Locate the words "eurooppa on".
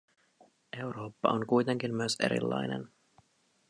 0.77-1.47